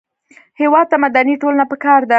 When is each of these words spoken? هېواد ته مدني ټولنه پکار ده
هېواد 0.61 0.85
ته 0.91 0.97
مدني 1.03 1.35
ټولنه 1.41 1.63
پکار 1.71 1.99
ده 2.05 2.09